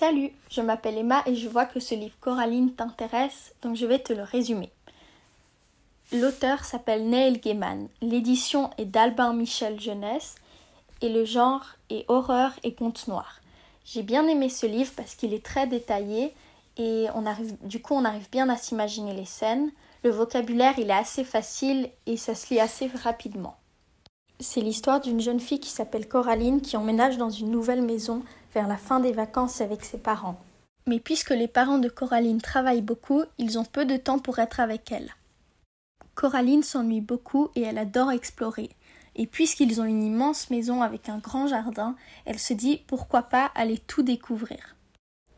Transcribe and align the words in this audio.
Salut, 0.00 0.32
je 0.50 0.62
m'appelle 0.62 0.96
Emma 0.96 1.22
et 1.26 1.36
je 1.36 1.46
vois 1.46 1.66
que 1.66 1.78
ce 1.78 1.94
livre 1.94 2.16
Coraline 2.22 2.72
t'intéresse, 2.72 3.52
donc 3.60 3.76
je 3.76 3.84
vais 3.84 3.98
te 3.98 4.14
le 4.14 4.22
résumer. 4.22 4.70
L'auteur 6.10 6.64
s'appelle 6.64 7.06
Neil 7.06 7.38
Gaiman, 7.38 7.86
l'édition 8.00 8.70
est 8.78 8.86
d'Albin 8.86 9.34
Michel 9.34 9.78
Jeunesse 9.78 10.36
et 11.02 11.10
le 11.10 11.26
genre 11.26 11.66
est 11.90 12.06
horreur 12.08 12.52
et 12.62 12.72
conte 12.72 13.08
noir. 13.08 13.42
J'ai 13.84 14.02
bien 14.02 14.26
aimé 14.26 14.48
ce 14.48 14.64
livre 14.64 14.90
parce 14.96 15.14
qu'il 15.14 15.34
est 15.34 15.44
très 15.44 15.66
détaillé 15.66 16.32
et 16.78 17.08
on 17.14 17.26
arrive, 17.26 17.54
du 17.60 17.82
coup 17.82 17.92
on 17.92 18.06
arrive 18.06 18.30
bien 18.30 18.48
à 18.48 18.56
s'imaginer 18.56 19.12
les 19.12 19.26
scènes. 19.26 19.70
Le 20.02 20.08
vocabulaire 20.08 20.78
il 20.78 20.88
est 20.88 20.94
assez 20.94 21.24
facile 21.24 21.90
et 22.06 22.16
ça 22.16 22.34
se 22.34 22.54
lit 22.54 22.60
assez 22.60 22.86
rapidement. 23.04 23.59
C'est 24.42 24.62
l'histoire 24.62 25.00
d'une 25.00 25.20
jeune 25.20 25.38
fille 25.38 25.60
qui 25.60 25.68
s'appelle 25.68 26.08
Coraline 26.08 26.62
qui 26.62 26.78
emménage 26.78 27.18
dans 27.18 27.28
une 27.28 27.50
nouvelle 27.50 27.82
maison 27.82 28.22
vers 28.54 28.66
la 28.66 28.78
fin 28.78 28.98
des 28.98 29.12
vacances 29.12 29.60
avec 29.60 29.84
ses 29.84 29.98
parents. 29.98 30.40
Mais 30.86 30.98
puisque 30.98 31.30
les 31.30 31.46
parents 31.46 31.78
de 31.78 31.90
Coraline 31.90 32.40
travaillent 32.40 32.80
beaucoup, 32.80 33.22
ils 33.36 33.58
ont 33.58 33.64
peu 33.64 33.84
de 33.84 33.98
temps 33.98 34.18
pour 34.18 34.38
être 34.38 34.58
avec 34.58 34.90
elle. 34.92 35.14
Coraline 36.14 36.62
s'ennuie 36.62 37.02
beaucoup 37.02 37.50
et 37.54 37.60
elle 37.60 37.76
adore 37.76 38.12
explorer. 38.12 38.70
Et 39.14 39.26
puisqu'ils 39.26 39.78
ont 39.78 39.84
une 39.84 40.02
immense 40.02 40.48
maison 40.48 40.80
avec 40.80 41.10
un 41.10 41.18
grand 41.18 41.46
jardin, 41.46 41.94
elle 42.24 42.38
se 42.38 42.54
dit 42.54 42.78
pourquoi 42.86 43.22
pas 43.22 43.50
aller 43.54 43.76
tout 43.76 44.02
découvrir. 44.02 44.74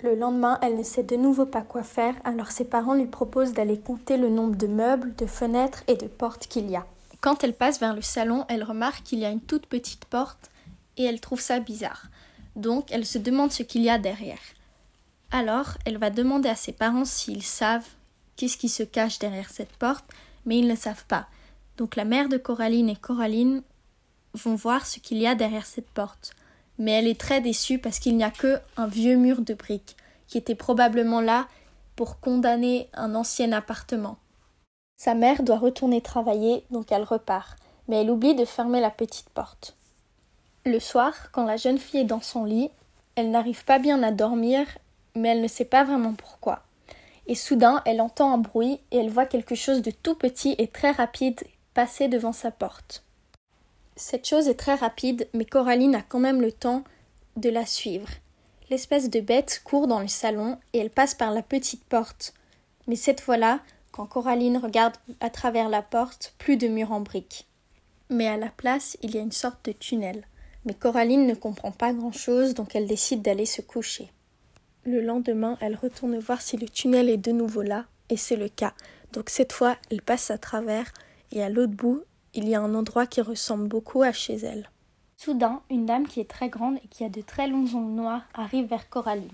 Le 0.04 0.14
lendemain, 0.14 0.58
elle 0.62 0.76
ne 0.76 0.82
sait 0.84 1.02
de 1.02 1.16
nouveau 1.16 1.46
pas 1.46 1.62
quoi 1.62 1.82
faire, 1.82 2.14
alors 2.22 2.52
ses 2.52 2.64
parents 2.64 2.94
lui 2.94 3.06
proposent 3.06 3.52
d'aller 3.52 3.80
compter 3.80 4.16
le 4.16 4.28
nombre 4.28 4.56
de 4.56 4.68
meubles, 4.68 5.14
de 5.16 5.26
fenêtres 5.26 5.82
et 5.88 5.96
de 5.96 6.06
portes 6.06 6.46
qu'il 6.46 6.70
y 6.70 6.76
a. 6.76 6.86
Quand 7.22 7.44
elle 7.44 7.54
passe 7.54 7.78
vers 7.78 7.94
le 7.94 8.02
salon, 8.02 8.44
elle 8.48 8.64
remarque 8.64 9.04
qu'il 9.04 9.20
y 9.20 9.24
a 9.24 9.30
une 9.30 9.40
toute 9.40 9.66
petite 9.66 10.06
porte 10.06 10.50
et 10.96 11.04
elle 11.04 11.20
trouve 11.20 11.40
ça 11.40 11.60
bizarre. 11.60 12.08
Donc 12.56 12.90
elle 12.90 13.06
se 13.06 13.16
demande 13.16 13.52
ce 13.52 13.62
qu'il 13.62 13.82
y 13.82 13.88
a 13.88 13.96
derrière. 13.96 14.40
Alors 15.30 15.78
elle 15.86 15.98
va 15.98 16.10
demander 16.10 16.48
à 16.48 16.56
ses 16.56 16.72
parents 16.72 17.04
s'ils 17.04 17.44
savent 17.44 17.86
qu'est-ce 18.34 18.56
qui 18.58 18.68
se 18.68 18.82
cache 18.82 19.20
derrière 19.20 19.50
cette 19.50 19.70
porte, 19.76 20.04
mais 20.46 20.58
ils 20.58 20.66
ne 20.66 20.74
savent 20.74 21.06
pas. 21.06 21.28
Donc 21.76 21.94
la 21.94 22.04
mère 22.04 22.28
de 22.28 22.38
Coraline 22.38 22.88
et 22.88 22.96
Coraline 22.96 23.62
vont 24.34 24.56
voir 24.56 24.84
ce 24.84 24.98
qu'il 24.98 25.18
y 25.18 25.26
a 25.28 25.36
derrière 25.36 25.64
cette 25.64 25.90
porte. 25.90 26.32
Mais 26.76 26.90
elle 26.90 27.06
est 27.06 27.20
très 27.20 27.40
déçue 27.40 27.78
parce 27.78 28.00
qu'il 28.00 28.16
n'y 28.16 28.24
a 28.24 28.32
que 28.32 28.58
un 28.76 28.88
vieux 28.88 29.16
mur 29.16 29.42
de 29.42 29.54
briques 29.54 29.96
qui 30.26 30.38
était 30.38 30.56
probablement 30.56 31.20
là 31.20 31.46
pour 31.94 32.18
condamner 32.18 32.88
un 32.94 33.14
ancien 33.14 33.52
appartement. 33.52 34.18
Sa 34.96 35.14
mère 35.14 35.42
doit 35.42 35.58
retourner 35.58 36.00
travailler, 36.00 36.64
donc 36.70 36.92
elle 36.92 37.02
repart, 37.02 37.58
mais 37.88 38.00
elle 38.00 38.10
oublie 38.10 38.34
de 38.34 38.44
fermer 38.44 38.80
la 38.80 38.90
petite 38.90 39.30
porte. 39.30 39.76
Le 40.64 40.78
soir, 40.78 41.32
quand 41.32 41.44
la 41.44 41.56
jeune 41.56 41.78
fille 41.78 42.00
est 42.00 42.04
dans 42.04 42.20
son 42.20 42.44
lit, 42.44 42.70
elle 43.16 43.30
n'arrive 43.30 43.64
pas 43.64 43.78
bien 43.78 44.02
à 44.02 44.12
dormir, 44.12 44.66
mais 45.14 45.30
elle 45.30 45.42
ne 45.42 45.48
sait 45.48 45.64
pas 45.64 45.84
vraiment 45.84 46.14
pourquoi. 46.14 46.62
Et 47.26 47.34
soudain, 47.34 47.82
elle 47.84 48.00
entend 48.00 48.32
un 48.32 48.38
bruit 48.38 48.80
et 48.90 48.98
elle 48.98 49.10
voit 49.10 49.26
quelque 49.26 49.54
chose 49.54 49.82
de 49.82 49.90
tout 49.90 50.14
petit 50.14 50.54
et 50.58 50.68
très 50.68 50.90
rapide 50.92 51.42
passer 51.74 52.08
devant 52.08 52.32
sa 52.32 52.50
porte. 52.50 53.04
Cette 53.96 54.26
chose 54.26 54.48
est 54.48 54.54
très 54.54 54.74
rapide, 54.74 55.28
mais 55.34 55.44
Coraline 55.44 55.94
a 55.94 56.02
quand 56.02 56.18
même 56.18 56.40
le 56.40 56.52
temps 56.52 56.84
de 57.36 57.50
la 57.50 57.66
suivre. 57.66 58.08
L'espèce 58.70 59.10
de 59.10 59.20
bête 59.20 59.60
court 59.64 59.86
dans 59.86 60.00
le 60.00 60.08
salon 60.08 60.58
et 60.72 60.78
elle 60.78 60.90
passe 60.90 61.14
par 61.14 61.30
la 61.30 61.42
petite 61.42 61.84
porte. 61.84 62.32
Mais 62.86 62.96
cette 62.96 63.20
fois-là, 63.20 63.60
quand 63.92 64.06
Coraline 64.06 64.56
regarde 64.56 64.96
à 65.20 65.30
travers 65.30 65.68
la 65.68 65.82
porte, 65.82 66.34
plus 66.38 66.56
de 66.56 66.66
mur 66.66 66.90
en 66.92 67.00
briques. 67.00 67.46
Mais 68.10 68.26
à 68.26 68.36
la 68.36 68.48
place, 68.48 68.96
il 69.02 69.14
y 69.14 69.18
a 69.18 69.22
une 69.22 69.32
sorte 69.32 69.64
de 69.66 69.72
tunnel. 69.72 70.26
Mais 70.64 70.74
Coraline 70.74 71.26
ne 71.26 71.34
comprend 71.34 71.72
pas 71.72 71.92
grand-chose, 71.92 72.54
donc 72.54 72.74
elle 72.74 72.86
décide 72.86 73.22
d'aller 73.22 73.46
se 73.46 73.62
coucher. 73.62 74.10
Le 74.84 75.00
lendemain, 75.00 75.56
elle 75.60 75.76
retourne 75.76 76.18
voir 76.18 76.40
si 76.40 76.56
le 76.56 76.68
tunnel 76.68 77.08
est 77.08 77.16
de 77.16 77.32
nouveau 77.32 77.62
là, 77.62 77.84
et 78.08 78.16
c'est 78.16 78.36
le 78.36 78.48
cas. 78.48 78.74
Donc 79.12 79.28
cette 79.28 79.52
fois, 79.52 79.76
elle 79.90 80.02
passe 80.02 80.30
à 80.30 80.38
travers, 80.38 80.92
et 81.30 81.42
à 81.42 81.48
l'autre 81.48 81.72
bout, 81.72 82.02
il 82.34 82.48
y 82.48 82.54
a 82.54 82.60
un 82.60 82.74
endroit 82.74 83.06
qui 83.06 83.20
ressemble 83.20 83.68
beaucoup 83.68 84.02
à 84.02 84.12
chez 84.12 84.36
elle. 84.36 84.70
Soudain, 85.16 85.62
une 85.70 85.86
dame 85.86 86.08
qui 86.08 86.20
est 86.20 86.28
très 86.28 86.48
grande 86.48 86.78
et 86.82 86.88
qui 86.88 87.04
a 87.04 87.08
de 87.08 87.20
très 87.20 87.46
longs 87.46 87.74
ongles 87.74 87.94
noirs 87.94 88.22
arrive 88.34 88.66
vers 88.66 88.88
Coraline. 88.88 89.28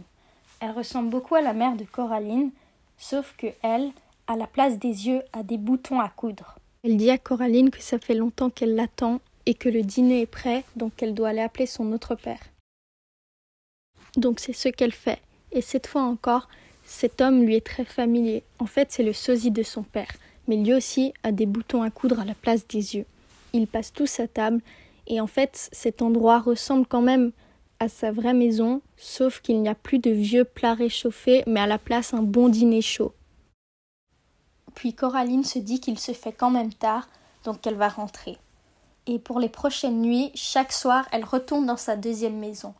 Elle 0.61 0.73
ressemble 0.73 1.09
beaucoup 1.09 1.35
à 1.35 1.41
la 1.41 1.53
mère 1.53 1.77
de 1.77 1.85
Coraline, 1.85 2.51
sauf 2.99 3.35
que 3.39 3.47
elle, 3.63 3.91
à 4.29 4.37
la 4.37 4.47
place 4.47 4.79
des 4.79 5.09
yeux, 5.09 5.23
a 5.33 5.43
des 5.43 5.57
boutons 5.57 6.01
à 6.01 6.09
coudre. 6.11 6.57
Elle 6.85 6.99
dit 6.99 7.11
à 7.11 7.19
Coraline 7.19 7.71
que 7.71 7.83
ça 7.83 7.99
fait 7.99 8.15
longtemps 8.15 8.51
qu'elle 8.51 8.75
l'attend 8.75 9.21
et 9.47 9.55
que 9.55 9.71
le 9.71 9.83
dîner 9.83 10.21
est 10.21 10.27
prêt, 10.27 10.65
donc 10.77 10.95
qu'elle 10.95 11.15
doit 11.15 11.31
aller 11.31 11.41
appeler 11.41 11.67
son 11.67 11.91
autre 11.93 12.15
père. 12.15 12.41
Donc 14.17 14.39
c'est 14.39 14.53
ce 14.53 14.69
qu'elle 14.69 14.93
fait. 14.93 15.19
Et 15.51 15.63
cette 15.63 15.87
fois 15.87 16.03
encore, 16.03 16.49
cet 16.85 17.23
homme 17.23 17.43
lui 17.43 17.57
est 17.57 17.67
très 17.67 17.87
familier. 17.87 18.43
En 18.59 18.67
fait, 18.67 18.93
c'est 18.93 19.03
le 19.03 19.15
sosie 19.15 19.51
de 19.51 19.63
son 19.63 19.83
père, 19.83 20.13
mais 20.47 20.57
lui 20.57 20.75
aussi 20.75 21.15
a 21.23 21.33
des 21.33 21.47
boutons 21.47 21.83
à 21.83 21.91
coudre 21.91 22.21
à 22.21 22.25
la 22.27 22.35
place 22.35 22.69
des 22.69 22.97
yeux. 22.97 23.07
Ils 23.55 23.67
passent 23.67 23.93
tous 23.93 24.21
à 24.21 24.29
table, 24.29 24.61
et 25.07 25.23
en 25.23 25.27
fait, 25.27 25.71
cet 25.73 26.03
endroit 26.03 26.39
ressemble 26.39 26.87
quand 26.87 27.01
même 27.01 27.33
à 27.81 27.89
sa 27.89 28.13
vraie 28.13 28.35
maison, 28.35 28.83
sauf 28.99 29.41
qu'il 29.41 29.63
n'y 29.63 29.69
a 29.69 29.75
plus 29.75 29.99
de 29.99 30.11
vieux 30.11 30.45
plats 30.45 30.75
réchauffés, 30.75 31.45
mais 31.47 31.61
à 31.61 31.67
la 31.67 31.79
place 31.79 32.13
un 32.13 32.23
bon 32.23 32.51
dîner 32.51 32.83
chaud. 32.83 33.15
Puis 34.79 34.95
Coraline 34.95 35.43
se 35.43 35.59
dit 35.59 35.81
qu'il 35.81 35.99
se 35.99 36.13
fait 36.13 36.31
quand 36.31 36.51
même 36.51 36.73
tard, 36.73 37.09
donc 37.43 37.67
elle 37.67 37.75
va 37.75 37.89
rentrer. 37.89 38.39
Et 39.09 39.19
pour 39.19 39.41
les 39.41 39.49
prochaines 39.49 40.01
nuits, 40.01 40.31
chaque 40.37 40.71
soir, 40.71 41.05
elle 41.11 41.25
retourne 41.25 41.67
dans 41.67 41.77
sa 41.77 41.97
deuxième 41.97 42.39
maison. 42.39 42.75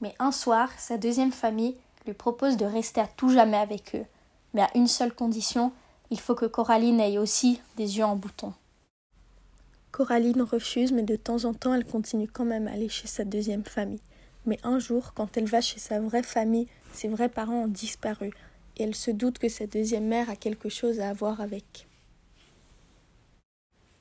Mais 0.00 0.16
un 0.18 0.32
soir, 0.32 0.68
sa 0.78 0.98
deuxième 0.98 1.30
famille 1.30 1.76
lui 2.06 2.12
propose 2.12 2.56
de 2.56 2.64
rester 2.64 3.00
à 3.00 3.06
tout 3.06 3.28
jamais 3.28 3.56
avec 3.56 3.94
eux. 3.94 4.04
Mais 4.52 4.62
à 4.62 4.70
une 4.74 4.88
seule 4.88 5.14
condition, 5.14 5.70
il 6.10 6.18
faut 6.18 6.34
que 6.34 6.44
Coraline 6.44 6.98
ait 6.98 7.18
aussi 7.18 7.60
des 7.76 7.98
yeux 7.98 8.04
en 8.04 8.16
bouton. 8.16 8.52
Coraline 9.92 10.42
refuse, 10.42 10.90
mais 10.90 11.04
de 11.04 11.14
temps 11.14 11.44
en 11.44 11.54
temps, 11.54 11.72
elle 11.72 11.86
continue 11.86 12.26
quand 12.26 12.46
même 12.46 12.66
à 12.66 12.72
aller 12.72 12.88
chez 12.88 13.06
sa 13.06 13.24
deuxième 13.24 13.64
famille. 13.64 14.02
Mais 14.44 14.58
un 14.64 14.80
jour, 14.80 15.12
quand 15.14 15.36
elle 15.36 15.46
va 15.46 15.60
chez 15.60 15.78
sa 15.78 16.00
vraie 16.00 16.24
famille, 16.24 16.66
ses 16.92 17.06
vrais 17.06 17.28
parents 17.28 17.62
ont 17.62 17.68
disparu 17.68 18.32
et 18.78 18.84
elle 18.84 18.94
se 18.94 19.10
doute 19.10 19.38
que 19.38 19.48
sa 19.48 19.66
deuxième 19.66 20.06
mère 20.06 20.30
a 20.30 20.36
quelque 20.36 20.68
chose 20.68 21.00
à 21.00 21.08
avoir 21.08 21.40
avec. 21.40 21.86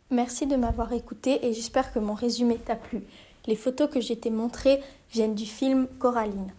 Merci 0.10 0.48
de 0.48 0.56
m'avoir 0.56 0.94
écouté 0.94 1.46
et 1.46 1.54
j'espère 1.54 1.92
que 1.92 2.00
mon 2.00 2.14
résumé 2.14 2.58
t'a 2.58 2.76
plu. 2.76 3.02
Les 3.46 3.56
photos 3.56 3.90
que 3.90 4.00
j'ai 4.00 4.18
t'ai 4.18 4.30
montrées 4.30 4.82
viennent 5.12 5.36
du 5.36 5.46
film 5.46 5.88
Coraline. 6.00 6.52